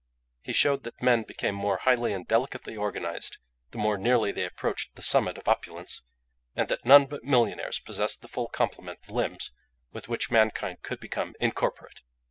He 0.41 0.51
showed 0.51 0.81
that 0.81 0.99
men 0.99 1.21
became 1.21 1.53
more 1.53 1.77
highly 1.77 2.11
and 2.11 2.27
delicately 2.27 2.75
organised 2.75 3.37
the 3.69 3.77
more 3.77 3.99
nearly 3.99 4.31
they 4.31 4.45
approached 4.45 4.95
the 4.95 5.03
summit 5.03 5.37
of 5.37 5.47
opulence, 5.47 6.01
and 6.55 6.69
that 6.69 6.83
none 6.83 7.05
but 7.05 7.23
millionaires 7.23 7.79
possessed 7.79 8.23
the 8.23 8.27
full 8.27 8.47
complement 8.47 8.97
of 9.03 9.11
limbs 9.11 9.51
with 9.91 10.09
which 10.09 10.31
mankind 10.31 10.79
could 10.81 10.99
become 10.99 11.35
incorporate. 11.39 12.01